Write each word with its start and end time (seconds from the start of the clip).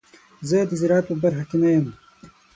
زه 0.49 0.57
د 0.69 0.71
زراعت 0.81 1.05
په 1.07 1.15
برخه 1.23 1.43
کې 1.49 1.57
نه 1.61 1.69
یم. 1.75 1.87